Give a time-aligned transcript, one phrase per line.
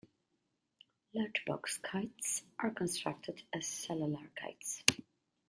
[1.13, 4.83] Large box kites are constructed as cellular kites.